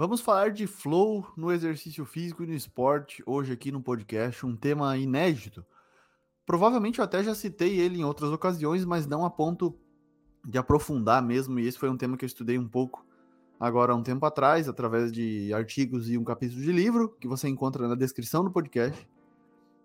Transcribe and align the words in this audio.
Vamos 0.00 0.22
falar 0.22 0.50
de 0.50 0.66
flow 0.66 1.26
no 1.36 1.52
exercício 1.52 2.06
físico 2.06 2.42
e 2.42 2.46
no 2.46 2.54
esporte 2.54 3.22
hoje 3.26 3.52
aqui 3.52 3.70
no 3.70 3.82
podcast, 3.82 4.46
um 4.46 4.56
tema 4.56 4.96
inédito. 4.96 5.62
Provavelmente 6.46 7.00
eu 7.00 7.04
até 7.04 7.22
já 7.22 7.34
citei 7.34 7.78
ele 7.78 8.00
em 8.00 8.04
outras 8.04 8.32
ocasiões, 8.32 8.82
mas 8.86 9.06
não 9.06 9.26
a 9.26 9.30
ponto 9.30 9.78
de 10.42 10.56
aprofundar 10.56 11.22
mesmo, 11.22 11.60
e 11.60 11.66
esse 11.66 11.78
foi 11.78 11.90
um 11.90 11.98
tema 11.98 12.16
que 12.16 12.24
eu 12.24 12.26
estudei 12.26 12.56
um 12.56 12.66
pouco 12.66 13.04
agora 13.60 13.92
há 13.92 13.94
um 13.94 14.02
tempo 14.02 14.24
atrás, 14.24 14.70
através 14.70 15.12
de 15.12 15.52
artigos 15.52 16.08
e 16.08 16.16
um 16.16 16.24
capítulo 16.24 16.62
de 16.62 16.72
livro 16.72 17.14
que 17.20 17.28
você 17.28 17.46
encontra 17.46 17.86
na 17.86 17.94
descrição 17.94 18.42
do 18.42 18.50
podcast. 18.50 19.06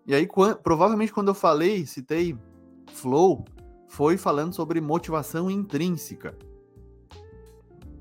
E 0.06 0.14
aí, 0.14 0.26
provavelmente 0.62 1.12
quando 1.12 1.28
eu 1.28 1.34
falei, 1.34 1.84
citei 1.84 2.34
flow, 2.90 3.44
foi 3.86 4.16
falando 4.16 4.54
sobre 4.54 4.80
motivação 4.80 5.50
intrínseca. 5.50 6.34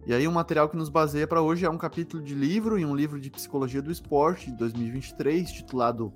E 0.07 0.13
aí, 0.13 0.27
o 0.27 0.31
material 0.31 0.69
que 0.69 0.77
nos 0.77 0.87
baseia 0.87 1.25
para 1.25 1.41
hoje 1.41 1.65
é 1.65 1.69
um 1.69 1.79
capítulo 1.79 2.21
de 2.21 2.35
livro 2.35 2.77
e 2.77 2.85
um 2.85 2.95
livro 2.95 3.19
de 3.19 3.31
psicologia 3.31 3.81
do 3.81 3.91
esporte 3.91 4.51
de 4.51 4.57
2023, 4.57 5.51
titulado 5.51 6.13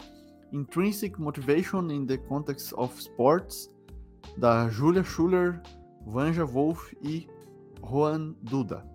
Intrinsic 0.53 1.19
Motivation 1.19 1.89
in 1.89 2.05
the 2.05 2.17
Context 2.17 2.71
of 2.77 2.95
Sports, 2.99 3.67
da 4.37 4.69
Julia 4.69 5.03
Schuller, 5.03 5.59
Vanja 6.05 6.45
Wolf 6.45 6.93
e 7.01 7.27
Juan 7.83 8.35
Duda. 8.43 8.85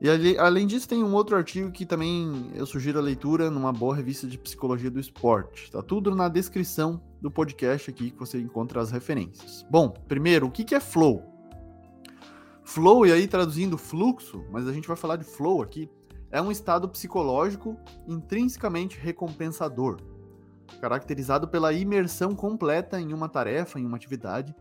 E 0.00 0.08
ali, 0.08 0.38
além 0.38 0.66
disso, 0.66 0.88
tem 0.88 1.04
um 1.04 1.12
outro 1.12 1.36
artigo 1.36 1.70
que 1.70 1.84
também 1.84 2.50
eu 2.54 2.64
sugiro 2.64 2.98
a 2.98 3.02
leitura 3.02 3.50
numa 3.50 3.70
boa 3.72 3.94
revista 3.94 4.26
de 4.26 4.38
psicologia 4.38 4.90
do 4.90 4.98
esporte. 4.98 5.70
Tá 5.70 5.82
tudo 5.82 6.14
na 6.14 6.26
descrição 6.26 7.02
do 7.20 7.30
podcast 7.30 7.90
aqui 7.90 8.10
que 8.10 8.18
você 8.18 8.40
encontra 8.40 8.80
as 8.80 8.90
referências. 8.90 9.64
Bom, 9.70 9.90
primeiro, 10.08 10.46
o 10.46 10.50
que 10.50 10.74
é 10.74 10.80
flow? 10.80 11.31
Flow, 12.72 13.04
e 13.04 13.12
aí 13.12 13.28
traduzindo 13.28 13.76
fluxo, 13.76 14.46
mas 14.50 14.66
a 14.66 14.72
gente 14.72 14.88
vai 14.88 14.96
falar 14.96 15.16
de 15.16 15.24
flow 15.24 15.60
aqui, 15.60 15.90
é 16.30 16.40
um 16.40 16.50
estado 16.50 16.88
psicológico 16.88 17.76
intrinsecamente 18.08 18.98
recompensador, 18.98 19.98
caracterizado 20.80 21.46
pela 21.46 21.74
imersão 21.74 22.34
completa 22.34 22.98
em 22.98 23.12
uma 23.12 23.28
tarefa, 23.28 23.78
em 23.78 23.84
uma 23.84 23.98
atividade, 23.98 24.56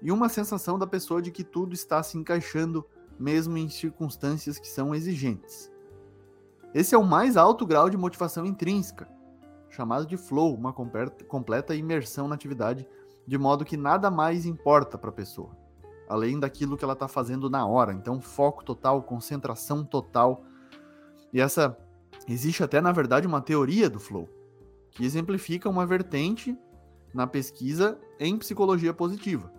e 0.00 0.12
uma 0.12 0.28
sensação 0.28 0.78
da 0.78 0.86
pessoa 0.86 1.20
de 1.20 1.32
que 1.32 1.42
tudo 1.42 1.74
está 1.74 2.00
se 2.04 2.16
encaixando 2.16 2.86
mesmo 3.18 3.58
em 3.58 3.68
circunstâncias 3.68 4.56
que 4.56 4.68
são 4.68 4.94
exigentes. 4.94 5.72
Esse 6.72 6.94
é 6.94 6.98
o 6.98 7.02
mais 7.02 7.36
alto 7.36 7.66
grau 7.66 7.90
de 7.90 7.96
motivação 7.96 8.46
intrínseca, 8.46 9.08
chamado 9.68 10.06
de 10.06 10.16
flow, 10.16 10.54
uma 10.54 10.72
completa 10.72 11.74
imersão 11.74 12.28
na 12.28 12.36
atividade, 12.36 12.86
de 13.26 13.36
modo 13.36 13.64
que 13.64 13.76
nada 13.76 14.08
mais 14.08 14.46
importa 14.46 14.96
para 14.96 15.10
a 15.10 15.12
pessoa, 15.12 15.63
além 16.08 16.38
daquilo 16.38 16.76
que 16.76 16.84
ela 16.84 16.92
está 16.92 17.08
fazendo 17.08 17.48
na 17.48 17.66
hora. 17.66 17.92
Então, 17.92 18.20
foco 18.20 18.64
total, 18.64 19.02
concentração 19.02 19.84
total. 19.84 20.44
E 21.32 21.40
essa 21.40 21.76
existe 22.28 22.62
até 22.62 22.80
na 22.80 22.92
verdade 22.92 23.26
uma 23.26 23.40
teoria 23.40 23.90
do 23.90 24.00
flow, 24.00 24.28
que 24.90 25.04
exemplifica 25.04 25.68
uma 25.68 25.84
vertente 25.84 26.56
na 27.12 27.26
pesquisa 27.26 27.98
em 28.18 28.36
psicologia 28.38 28.94
positiva 28.94 29.52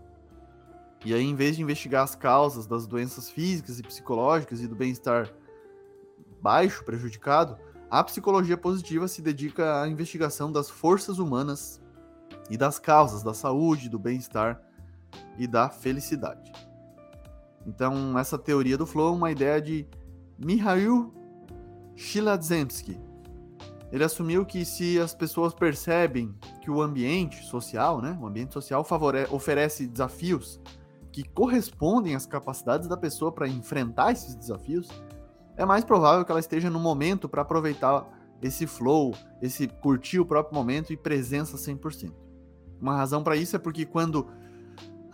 e 1.06 1.14
aí, 1.14 1.24
em 1.24 1.36
vez 1.36 1.56
de 1.56 1.62
investigar 1.62 2.04
as 2.04 2.16
causas 2.16 2.66
das 2.66 2.88
doenças 2.88 3.30
físicas 3.30 3.78
e 3.78 3.84
psicológicas 3.84 4.60
e 4.60 4.68
do 4.68 4.76
bem-estar 4.76 5.32
baixo, 6.42 6.84
prejudicado, 6.84 7.56
a 7.92 8.04
psicologia 8.04 8.58
positiva 8.58 9.08
se 9.08 9.22
dedica 9.22 9.84
à 9.84 9.88
investigação 9.88 10.52
das 10.52 10.68
forças 10.68 11.20
humanas 11.20 11.80
e 12.50 12.58
das 12.58 12.80
causas 12.80 13.22
da 13.22 13.36
saúde, 13.36 13.88
do 13.88 14.00
bem-estar 14.00 14.60
e 15.38 15.48
da 15.48 15.70
felicidade. 15.70 16.52
Então, 17.66 18.18
essa 18.18 18.38
teoria 18.38 18.78
do 18.78 18.86
flow 18.86 19.14
é 19.14 19.18
uma 19.18 19.32
ideia 19.32 19.62
de 19.62 19.88
Mihail 20.38 21.14
Shiladzemski. 21.96 23.00
Ele 23.92 24.04
assumiu 24.04 24.46
que 24.46 24.66
se 24.66 25.00
as 25.00 25.16
pessoas 25.16 25.54
percebem 25.54 26.36
que 26.62 26.70
o 26.70 26.82
ambiente 26.82 27.44
social, 27.46 28.02
né, 28.02 28.18
o 28.22 28.28
ambiente 28.28 28.54
social 28.54 28.86
oferece 29.32 29.88
desafios 29.88 30.60
que 31.12 31.24
correspondem 31.24 32.14
às 32.14 32.26
capacidades 32.26 32.90
da 32.90 32.98
pessoa 32.98 33.32
para 33.32 33.48
enfrentar 33.48 34.12
esses 34.12 34.36
desafios, 34.36 34.90
é 35.56 35.66
mais 35.66 35.86
provável 35.86 36.26
que 36.26 36.32
ela 36.32 36.42
esteja 36.42 36.70
no 36.70 36.80
momento 36.80 37.30
para 37.30 37.42
aproveitar 37.42 38.06
esse 38.42 38.68
flow, 38.68 39.16
esse 39.42 39.68
curtir 39.68 40.20
o 40.20 40.26
próprio 40.26 40.54
momento 40.54 40.92
e 40.92 40.98
presença 40.98 41.56
100%. 41.56 42.12
Uma 42.82 42.98
razão 42.98 43.24
para 43.24 43.38
isso 43.38 43.56
é 43.56 43.60
porque 43.60 43.86
quando 43.86 44.28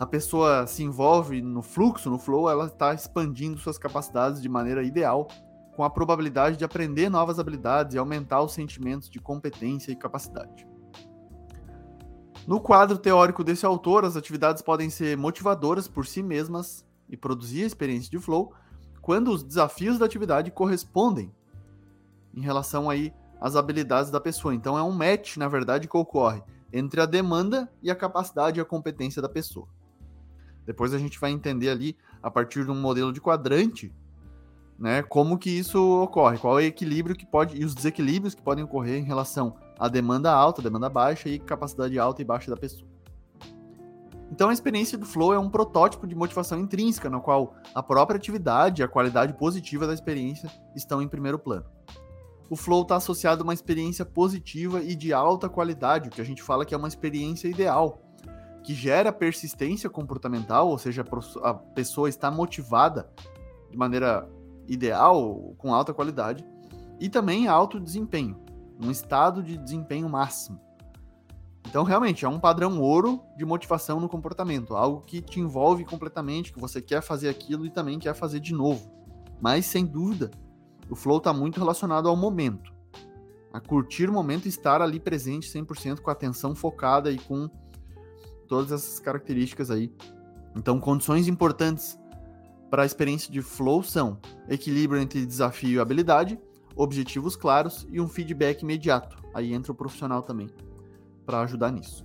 a 0.02 0.06
pessoa 0.06 0.66
se 0.66 0.82
envolve 0.82 1.40
no 1.40 1.62
fluxo, 1.62 2.10
no 2.10 2.18
flow, 2.18 2.50
ela 2.50 2.66
está 2.66 2.92
expandindo 2.92 3.56
suas 3.56 3.78
capacidades 3.78 4.42
de 4.42 4.48
maneira 4.48 4.82
ideal, 4.82 5.28
com 5.76 5.84
a 5.84 5.90
probabilidade 5.90 6.56
de 6.56 6.64
aprender 6.64 7.08
novas 7.08 7.38
habilidades 7.38 7.94
e 7.94 7.98
aumentar 7.98 8.42
os 8.42 8.52
sentimentos 8.52 9.08
de 9.08 9.20
competência 9.20 9.92
e 9.92 9.96
capacidade. 9.96 10.66
No 12.48 12.60
quadro 12.60 12.98
teórico 12.98 13.44
desse 13.44 13.64
autor, 13.64 14.04
as 14.04 14.16
atividades 14.16 14.60
podem 14.60 14.90
ser 14.90 15.16
motivadoras 15.16 15.86
por 15.86 16.04
si 16.04 16.20
mesmas 16.20 16.84
e 17.08 17.16
produzir 17.16 17.62
a 17.62 17.66
experiência 17.68 18.10
de 18.10 18.18
flow 18.18 18.52
quando 19.00 19.30
os 19.30 19.44
desafios 19.44 20.00
da 20.00 20.06
atividade 20.06 20.50
correspondem 20.50 21.32
em 22.34 22.40
relação 22.40 22.90
aí 22.90 23.14
às 23.40 23.54
habilidades 23.54 24.10
da 24.10 24.20
pessoa. 24.20 24.52
Então 24.52 24.76
é 24.76 24.82
um 24.82 24.90
match, 24.90 25.36
na 25.36 25.46
verdade, 25.46 25.86
que 25.86 25.96
ocorre 25.96 26.42
entre 26.72 27.00
a 27.00 27.06
demanda 27.06 27.72
e 27.80 27.88
a 27.88 27.94
capacidade 27.94 28.58
e 28.58 28.60
a 28.60 28.64
competência 28.64 29.22
da 29.22 29.28
pessoa. 29.28 29.68
Depois 30.66 30.94
a 30.94 30.98
gente 30.98 31.18
vai 31.18 31.30
entender 31.30 31.68
ali, 31.68 31.96
a 32.22 32.30
partir 32.30 32.64
de 32.64 32.70
um 32.70 32.80
modelo 32.80 33.12
de 33.12 33.20
quadrante, 33.20 33.92
né, 34.78 35.02
como 35.02 35.38
que 35.38 35.50
isso 35.50 36.02
ocorre, 36.02 36.38
qual 36.38 36.58
é 36.58 36.62
o 36.62 36.66
equilíbrio 36.66 37.14
que 37.14 37.26
pode 37.26 37.56
e 37.60 37.64
os 37.64 37.74
desequilíbrios 37.74 38.34
que 38.34 38.42
podem 38.42 38.64
ocorrer 38.64 38.98
em 38.98 39.04
relação 39.04 39.54
a 39.78 39.88
demanda 39.88 40.32
alta, 40.32 40.62
demanda 40.62 40.88
baixa 40.88 41.28
e 41.28 41.38
capacidade 41.38 41.98
alta 41.98 42.22
e 42.22 42.24
baixa 42.24 42.50
da 42.50 42.56
pessoa. 42.56 42.90
Então 44.30 44.48
a 44.48 44.52
experiência 44.52 44.96
do 44.96 45.04
flow 45.04 45.34
é 45.34 45.38
um 45.38 45.50
protótipo 45.50 46.06
de 46.06 46.14
motivação 46.14 46.58
intrínseca, 46.58 47.10
no 47.10 47.20
qual 47.20 47.54
a 47.74 47.82
própria 47.82 48.16
atividade 48.16 48.80
e 48.80 48.84
a 48.84 48.88
qualidade 48.88 49.34
positiva 49.34 49.86
da 49.86 49.92
experiência 49.92 50.50
estão 50.74 51.02
em 51.02 51.08
primeiro 51.08 51.38
plano. 51.38 51.66
O 52.48 52.56
flow 52.56 52.82
está 52.82 52.96
associado 52.96 53.42
a 53.42 53.44
uma 53.44 53.54
experiência 53.54 54.04
positiva 54.04 54.82
e 54.82 54.94
de 54.94 55.12
alta 55.12 55.48
qualidade, 55.48 56.08
o 56.08 56.12
que 56.12 56.20
a 56.20 56.24
gente 56.24 56.42
fala 56.42 56.64
que 56.64 56.74
é 56.74 56.78
uma 56.78 56.88
experiência 56.88 57.46
ideal, 57.46 58.02
que 58.62 58.74
gera 58.74 59.12
persistência 59.12 59.90
comportamental, 59.90 60.68
ou 60.68 60.78
seja, 60.78 61.04
a 61.42 61.54
pessoa 61.54 62.08
está 62.08 62.30
motivada 62.30 63.10
de 63.70 63.76
maneira 63.76 64.28
ideal, 64.68 65.54
com 65.58 65.74
alta 65.74 65.92
qualidade, 65.92 66.44
e 67.00 67.08
também 67.08 67.48
alto 67.48 67.80
desempenho 67.80 68.42
um 68.82 68.90
estado 68.90 69.42
de 69.42 69.56
desempenho 69.56 70.08
máximo. 70.08 70.60
Então, 71.68 71.84
realmente, 71.84 72.24
é 72.24 72.28
um 72.28 72.40
padrão 72.40 72.80
ouro 72.80 73.22
de 73.36 73.44
motivação 73.44 74.00
no 74.00 74.08
comportamento, 74.08 74.74
algo 74.74 75.02
que 75.02 75.22
te 75.22 75.40
envolve 75.40 75.84
completamente, 75.84 76.52
que 76.52 76.60
você 76.60 76.82
quer 76.82 77.00
fazer 77.00 77.28
aquilo 77.28 77.64
e 77.64 77.70
também 77.70 77.98
quer 77.98 78.14
fazer 78.14 78.40
de 78.40 78.52
novo. 78.52 78.90
Mas, 79.40 79.66
sem 79.66 79.86
dúvida, 79.86 80.30
o 80.90 80.96
flow 80.96 81.18
está 81.18 81.32
muito 81.32 81.58
relacionado 81.58 82.08
ao 82.08 82.16
momento. 82.16 82.72
A 83.52 83.60
curtir 83.60 84.08
o 84.08 84.12
momento 84.12 84.46
e 84.46 84.48
estar 84.48 84.82
ali 84.82 84.98
presente 84.98 85.48
100% 85.48 86.00
com 86.00 86.10
a 86.10 86.12
atenção 86.12 86.54
focada 86.54 87.10
e 87.10 87.18
com 87.18 87.48
todas 88.52 88.70
essas 88.70 89.00
características 89.00 89.70
aí. 89.70 89.90
Então, 90.54 90.78
condições 90.78 91.26
importantes 91.26 91.98
para 92.68 92.82
a 92.82 92.86
experiência 92.86 93.32
de 93.32 93.40
flow 93.40 93.82
são 93.82 94.20
equilíbrio 94.46 95.00
entre 95.00 95.24
desafio 95.24 95.70
e 95.70 95.80
habilidade, 95.80 96.38
objetivos 96.76 97.34
claros 97.34 97.86
e 97.90 97.98
um 97.98 98.06
feedback 98.06 98.60
imediato. 98.60 99.16
Aí 99.32 99.54
entra 99.54 99.72
o 99.72 99.74
profissional 99.74 100.20
também 100.20 100.50
para 101.24 101.40
ajudar 101.40 101.72
nisso. 101.72 102.04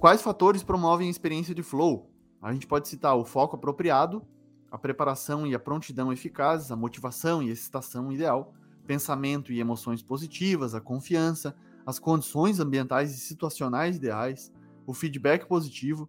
Quais 0.00 0.20
fatores 0.20 0.64
promovem 0.64 1.06
a 1.06 1.10
experiência 1.10 1.54
de 1.54 1.62
flow? 1.62 2.10
A 2.42 2.52
gente 2.52 2.66
pode 2.66 2.88
citar 2.88 3.16
o 3.16 3.24
foco 3.24 3.54
apropriado, 3.54 4.26
a 4.72 4.76
preparação 4.76 5.46
e 5.46 5.54
a 5.54 5.58
prontidão 5.60 6.12
eficazes, 6.12 6.72
a 6.72 6.76
motivação 6.76 7.40
e 7.40 7.50
excitação 7.50 8.10
ideal, 8.10 8.52
pensamento 8.88 9.52
e 9.52 9.60
emoções 9.60 10.02
positivas, 10.02 10.74
a 10.74 10.80
confiança, 10.80 11.54
as 11.86 12.00
condições 12.00 12.58
ambientais 12.58 13.14
e 13.14 13.20
situacionais 13.20 13.94
ideais, 13.98 14.52
o 14.86 14.94
feedback 14.94 15.46
positivo, 15.46 16.08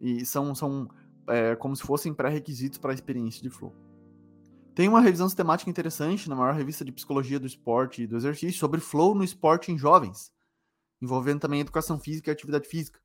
e 0.00 0.24
são, 0.24 0.54
são 0.54 0.88
é, 1.28 1.56
como 1.56 1.74
se 1.74 1.82
fossem 1.82 2.14
pré-requisitos 2.14 2.78
para 2.78 2.92
a 2.92 2.94
experiência 2.94 3.42
de 3.42 3.50
flow. 3.50 3.74
Tem 4.74 4.88
uma 4.88 5.00
revisão 5.00 5.28
sistemática 5.28 5.68
interessante 5.68 6.28
na 6.28 6.36
maior 6.36 6.54
revista 6.54 6.84
de 6.84 6.92
psicologia 6.92 7.40
do 7.40 7.46
esporte 7.48 8.02
e 8.02 8.06
do 8.06 8.16
exercício 8.16 8.60
sobre 8.60 8.80
flow 8.80 9.14
no 9.14 9.24
esporte 9.24 9.72
em 9.72 9.76
jovens. 9.76 10.32
envolvendo 11.00 11.40
também 11.40 11.60
educação 11.60 11.98
física 11.98 12.30
e 12.30 12.32
atividade 12.32 12.68
física. 12.68 13.00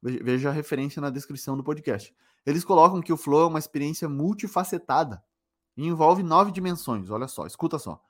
Veja 0.00 0.48
a 0.48 0.52
referência 0.52 1.00
na 1.00 1.10
descrição 1.10 1.56
do 1.56 1.62
podcast. 1.62 2.14
Eles 2.44 2.64
colocam 2.64 3.00
que 3.00 3.12
o 3.12 3.16
flow 3.16 3.42
é 3.42 3.46
uma 3.46 3.58
experiência 3.58 4.08
multifacetada 4.08 5.22
e 5.76 5.86
envolve 5.86 6.22
nove 6.22 6.50
dimensões. 6.50 7.08
Olha 7.08 7.28
só, 7.28 7.46
escuta 7.46 7.78
só. 7.78 8.02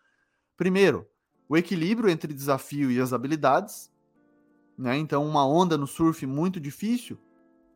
Primeiro, 0.57 1.07
o 1.49 1.57
equilíbrio 1.57 2.09
entre 2.09 2.33
desafio 2.33 2.91
e 2.91 2.99
as 2.99 3.13
habilidades. 3.13 3.92
Né? 4.77 4.97
Então, 4.99 5.27
uma 5.27 5.47
onda 5.47 5.77
no 5.77 5.87
surf 5.87 6.27
muito 6.27 6.61
difícil, 6.61 7.19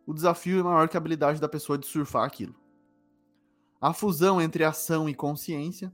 o 0.07 0.15
desafio 0.15 0.61
é 0.61 0.63
maior 0.63 0.89
que 0.89 0.97
a 0.97 1.01
habilidade 1.01 1.41
da 1.41 1.49
pessoa 1.49 1.77
de 1.77 1.87
surfar 1.87 2.25
aquilo. 2.25 2.55
A 3.81 3.93
fusão 3.93 4.41
entre 4.41 4.65
ação 4.65 5.09
e 5.09 5.15
consciência, 5.15 5.93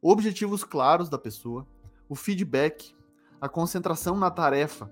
objetivos 0.00 0.64
claros 0.64 1.08
da 1.08 1.18
pessoa, 1.18 1.66
o 2.08 2.14
feedback, 2.14 2.94
a 3.40 3.48
concentração 3.48 4.16
na 4.16 4.30
tarefa, 4.30 4.90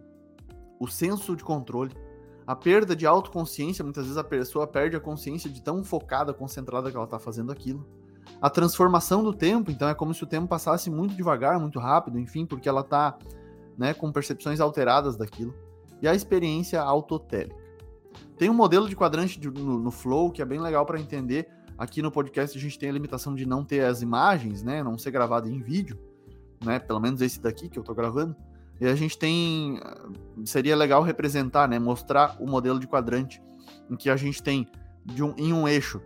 o 0.78 0.86
senso 0.86 1.34
de 1.34 1.42
controle, 1.42 1.96
a 2.46 2.56
perda 2.56 2.96
de 2.96 3.06
autoconsciência, 3.06 3.84
muitas 3.84 4.04
vezes 4.04 4.16
a 4.16 4.24
pessoa 4.24 4.66
perde 4.66 4.96
a 4.96 5.00
consciência 5.00 5.50
de 5.50 5.62
tão 5.62 5.84
focada, 5.84 6.32
concentrada 6.32 6.90
que 6.90 6.96
ela 6.96 7.04
está 7.04 7.18
fazendo 7.18 7.52
aquilo. 7.52 7.86
A 8.40 8.48
transformação 8.48 9.22
do 9.22 9.34
tempo, 9.34 9.70
então 9.70 9.88
é 9.88 9.94
como 9.94 10.14
se 10.14 10.22
o 10.22 10.26
tempo 10.26 10.48
passasse 10.48 10.90
muito 10.90 11.14
devagar, 11.14 11.58
muito 11.58 11.78
rápido, 11.78 12.18
enfim, 12.18 12.46
porque 12.46 12.68
ela 12.68 12.80
está 12.80 13.18
né, 13.78 13.94
com 13.94 14.10
percepções 14.12 14.60
alteradas 14.60 15.16
daquilo. 15.16 15.54
E 16.02 16.08
a 16.08 16.14
experiência 16.14 16.80
autotélica. 16.80 17.56
Tem 18.36 18.50
um 18.50 18.54
modelo 18.54 18.88
de 18.88 18.96
quadrante 18.96 19.38
de, 19.38 19.50
no, 19.50 19.78
no, 19.78 19.90
Flow 19.90 20.30
que 20.30 20.42
é 20.42 20.44
bem 20.44 20.60
legal 20.60 20.84
para 20.84 21.00
entender. 21.00 21.48
Aqui 21.76 22.02
no 22.02 22.10
podcast 22.10 22.58
a 22.58 22.60
gente 22.60 22.78
tem 22.78 22.88
a 22.88 22.92
limitação 22.92 23.34
de 23.34 23.46
não 23.46 23.64
ter 23.64 23.84
as 23.84 24.02
imagens, 24.02 24.62
né, 24.62 24.82
não 24.82 24.98
ser 24.98 25.12
gravado 25.12 25.48
em 25.48 25.60
vídeo 25.60 25.98
né? 26.64 26.78
Pelo 26.78 27.00
menos 27.00 27.20
esse 27.20 27.40
daqui 27.40 27.68
que 27.68 27.78
eu 27.78 27.82
tô 27.82 27.94
gravando. 27.94 28.36
E 28.80 28.86
a 28.86 28.94
gente 28.94 29.18
tem. 29.18 29.80
Seria 30.44 30.76
legal 30.76 31.02
representar, 31.02 31.68
né? 31.68 31.78
Mostrar 31.78 32.36
o 32.40 32.46
modelo 32.46 32.78
de 32.78 32.86
quadrante 32.86 33.42
em 33.90 33.96
que 33.96 34.08
a 34.08 34.16
gente 34.16 34.42
tem 34.42 34.68
um, 35.20 35.34
em 35.36 35.52
um 35.52 35.66
eixo 35.66 36.00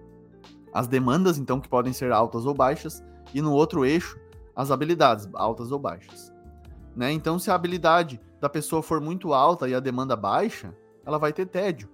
as 0.72 0.88
demandas, 0.88 1.36
então, 1.36 1.60
que 1.60 1.69
podem 1.69 1.92
ser 1.92 2.12
altas 2.12 2.46
ou 2.46 2.54
baixas, 2.54 3.04
e 3.34 3.42
no 3.42 3.52
outro 3.52 3.84
eixo 3.84 4.19
as 4.56 4.70
habilidades, 4.70 5.28
altas 5.34 5.70
ou 5.70 5.78
baixas. 5.78 6.31
Né? 6.94 7.12
Então, 7.12 7.38
se 7.38 7.50
a 7.50 7.54
habilidade 7.54 8.20
da 8.40 8.48
pessoa 8.48 8.82
for 8.82 9.00
muito 9.00 9.32
alta 9.32 9.68
e 9.68 9.74
a 9.74 9.80
demanda 9.80 10.16
baixa, 10.16 10.74
ela 11.04 11.18
vai 11.18 11.32
ter 11.32 11.46
tédio. 11.46 11.88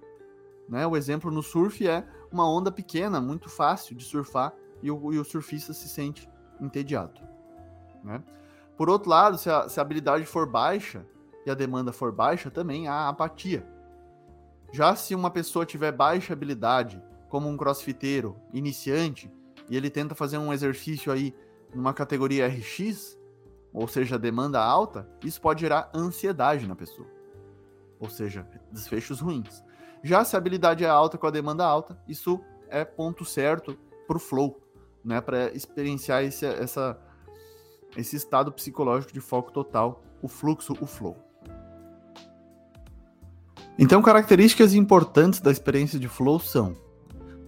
Né? 0.67 0.85
O 0.85 0.95
exemplo 0.95 1.31
no 1.31 1.41
surf 1.41 1.87
é 1.87 2.05
uma 2.31 2.49
onda 2.49 2.71
pequena, 2.71 3.19
muito 3.19 3.49
fácil 3.49 3.95
de 3.95 4.03
surfar, 4.03 4.53
e 4.81 4.89
o, 4.91 5.13
e 5.13 5.19
o 5.19 5.25
surfista 5.25 5.73
se 5.73 5.89
sente 5.89 6.29
entediado. 6.59 7.19
Né? 8.03 8.23
Por 8.77 8.89
outro 8.89 9.09
lado, 9.09 9.37
se 9.37 9.49
a, 9.49 9.67
se 9.67 9.79
a 9.79 9.81
habilidade 9.81 10.25
for 10.25 10.49
baixa 10.49 11.05
e 11.45 11.51
a 11.51 11.53
demanda 11.53 11.91
for 11.91 12.11
baixa, 12.11 12.49
também 12.49 12.87
há 12.87 13.09
apatia. 13.09 13.65
Já 14.71 14.95
se 14.95 15.15
uma 15.15 15.31
pessoa 15.31 15.65
tiver 15.65 15.91
baixa 15.91 16.33
habilidade, 16.33 17.01
como 17.27 17.49
um 17.49 17.57
crossfiteiro 17.57 18.35
iniciante, 18.53 19.31
e 19.69 19.75
ele 19.75 19.89
tenta 19.89 20.15
fazer 20.15 20.37
um 20.37 20.53
exercício 20.53 21.11
aí 21.11 21.35
numa 21.73 21.93
categoria 21.93 22.47
RX, 22.47 23.18
ou 23.73 23.87
seja, 23.87 24.17
demanda 24.17 24.59
alta, 24.59 25.07
isso 25.23 25.39
pode 25.39 25.61
gerar 25.61 25.89
ansiedade 25.93 26.67
na 26.67 26.75
pessoa. 26.75 27.07
Ou 27.99 28.09
seja, 28.09 28.47
desfechos 28.71 29.19
ruins. 29.19 29.63
Já 30.03 30.23
se 30.23 30.35
a 30.35 30.39
habilidade 30.39 30.83
é 30.83 30.87
alta 30.87 31.17
com 31.17 31.27
a 31.27 31.31
demanda 31.31 31.65
alta, 31.65 32.01
isso 32.07 32.39
é 32.69 32.85
ponto 32.85 33.25
certo 33.25 33.77
para 34.07 34.17
o 34.17 34.19
flow, 34.19 34.61
né? 35.03 35.19
Para 35.21 35.53
experienciar 35.53 36.23
esse, 36.23 36.45
essa 36.45 36.97
esse 37.97 38.15
estado 38.15 38.51
psicológico 38.51 39.11
de 39.11 39.19
foco 39.19 39.51
total, 39.51 40.03
o 40.21 40.27
fluxo, 40.27 40.75
o 40.79 40.85
flow. 40.85 41.17
Então, 43.77 44.01
características 44.01 44.73
importantes 44.73 45.39
da 45.39 45.51
experiência 45.51 45.99
de 45.99 46.07
flow 46.07 46.39
são: 46.39 46.75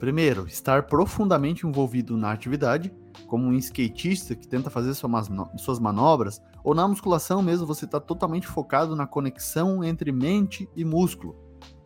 primeiro, 0.01 0.47
estar 0.47 0.87
profundamente 0.87 1.67
envolvido 1.67 2.17
na 2.17 2.31
atividade, 2.31 2.91
como 3.27 3.45
um 3.45 3.53
skatista 3.53 4.35
que 4.35 4.47
tenta 4.47 4.67
fazer 4.67 4.95
suas 4.95 5.79
manobras, 5.79 6.41
ou 6.63 6.73
na 6.73 6.87
musculação 6.87 7.39
mesmo, 7.43 7.67
você 7.67 7.85
está 7.85 7.99
totalmente 7.99 8.47
focado 8.47 8.95
na 8.95 9.05
conexão 9.05 9.83
entre 9.83 10.11
mente 10.11 10.67
e 10.75 10.83
músculo, 10.83 11.37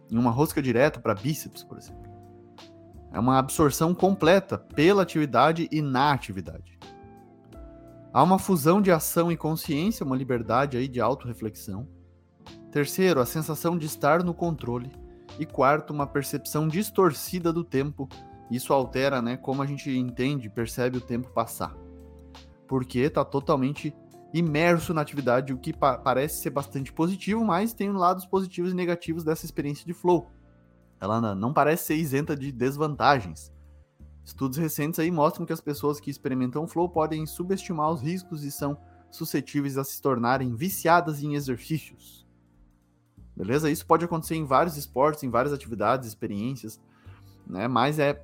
em 0.10 0.18
uma 0.18 0.32
rosca 0.32 0.62
direta 0.62 0.98
para 0.98 1.14
bíceps, 1.14 1.62
por 1.62 1.78
exemplo. 1.78 2.10
É 3.12 3.20
uma 3.20 3.38
absorção 3.38 3.94
completa 3.94 4.58
pela 4.58 5.04
atividade 5.04 5.68
e 5.70 5.82
na 5.82 6.14
atividade. 6.14 6.80
Há 8.14 8.24
uma 8.24 8.40
fusão 8.40 8.82
de 8.82 8.94
ação 8.94 9.30
e 9.30 9.36
consciência, 9.36 10.06
uma 10.06 10.16
liberdade 10.16 10.78
aí 10.78 10.88
de 10.88 11.02
autorreflexão. 11.02 11.86
Terceiro, 12.72 13.20
a 13.20 13.26
sensação 13.26 13.78
de 13.78 13.88
estar 13.88 14.24
no 14.24 14.34
controle. 14.34 14.90
E 15.38 15.46
quarto, 15.46 15.92
uma 15.92 16.08
percepção 16.08 16.68
distorcida 16.68 17.52
do 17.52 17.64
tempo. 17.64 18.08
Isso 18.50 18.72
altera, 18.72 19.22
né, 19.22 19.36
como 19.36 19.62
a 19.62 19.66
gente 19.66 19.90
entende, 19.90 20.50
percebe 20.50 20.98
o 20.98 21.02
tempo 21.02 21.30
passar. 21.32 21.76
Porque 22.68 23.00
está 23.00 23.26
totalmente 23.26 23.94
imerso 24.34 24.94
na 24.94 25.02
atividade, 25.02 25.54
o 25.54 25.58
que 25.58 25.74
pa 25.74 25.98
parece 25.98 26.42
ser 26.42 26.50
bastante 26.50 26.92
positivo, 26.92 27.44
mas 27.44 27.74
tem 27.74 27.92
lados 27.92 28.26
positivos 28.26 28.72
e 28.72 28.76
negativos 28.76 29.24
dessa 29.24 29.46
experiência 29.46 29.86
de 29.86 29.94
flow. 29.94 30.30
Ela 31.00 31.36
não 31.36 31.54
parece 31.54 31.86
ser 31.86 31.96
isenta 31.96 32.36
de 32.36 32.52
desvantagens. 32.52 33.52
Estudos 34.24 34.58
recentes 34.58 35.00
aí 35.00 35.12
mostram 35.12 35.46
que 35.46 35.54
as 35.54 35.62
pessoas 35.62 36.00
que 36.00 36.10
experimentam 36.10 36.68
flow 36.68 36.90
podem 36.90 37.26
subestimar 37.26 37.92
os 37.92 38.02
riscos 38.02 38.44
e 38.44 38.52
são 38.52 38.78
suscetíveis 39.12 39.78
a 39.78 39.84
se 39.84 40.02
tornarem 40.02 40.56
viciadas 40.56 41.22
em 41.22 41.36
exercícios. 41.36 42.25
Beleza? 43.36 43.70
Isso 43.70 43.86
pode 43.86 44.06
acontecer 44.06 44.36
em 44.36 44.46
vários 44.46 44.78
esportes, 44.78 45.24
em 45.24 45.30
várias 45.30 45.54
atividades, 45.54 46.08
experiências, 46.08 46.80
né? 47.46 47.68
Mas 47.68 48.00
é 48.00 48.24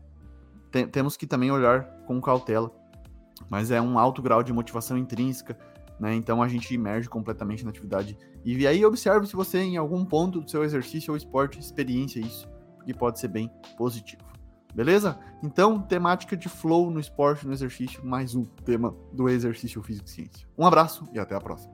tem, 0.71 0.87
temos 0.87 1.17
que 1.17 1.27
também 1.27 1.51
olhar 1.51 1.83
com 2.07 2.21
cautela. 2.21 2.71
Mas 3.49 3.71
é 3.71 3.81
um 3.81 3.99
alto 3.99 4.21
grau 4.21 4.41
de 4.41 4.53
motivação 4.53 4.97
intrínseca, 4.97 5.57
né? 5.99 6.15
Então 6.15 6.41
a 6.41 6.47
gente 6.47 6.73
emerge 6.73 7.09
completamente 7.09 7.63
na 7.63 7.69
atividade. 7.69 8.17
E 8.45 8.65
aí 8.65 8.83
observe 8.85 9.27
se 9.27 9.35
você 9.35 9.59
em 9.59 9.77
algum 9.77 10.05
ponto 10.05 10.39
do 10.41 10.49
seu 10.49 10.63
exercício 10.63 11.11
ou 11.11 11.17
esporte 11.17 11.59
experiência 11.59 12.19
isso, 12.19 12.47
porque 12.77 12.93
pode 12.93 13.19
ser 13.19 13.27
bem 13.27 13.51
positivo. 13.77 14.23
Beleza? 14.73 15.19
Então, 15.43 15.81
temática 15.81 16.37
de 16.37 16.47
flow 16.47 16.89
no 16.89 16.99
esporte, 16.99 17.45
no 17.45 17.51
exercício, 17.51 18.05
mais 18.05 18.35
um 18.35 18.45
tema 18.45 18.95
do 19.11 19.27
exercício 19.27 19.83
físico 19.83 20.07
e 20.07 20.11
ciência. 20.11 20.47
Um 20.57 20.65
abraço 20.65 21.09
e 21.11 21.19
até 21.19 21.35
a 21.35 21.41
próxima. 21.41 21.73